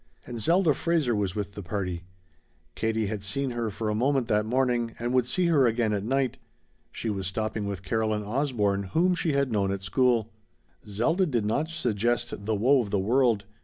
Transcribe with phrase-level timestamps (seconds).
[0.25, 2.05] And Zelda Fraser was with the party.
[2.73, 6.03] Katie had seen her for a moment that morning, and would see her again at
[6.03, 6.37] night.
[6.91, 10.33] She was stopping with Caroline Osborne, whom she had known at school.
[10.87, 13.45] Zelda did not suggest the woe of the world.